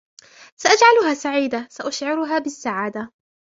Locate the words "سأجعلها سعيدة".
0.55-1.67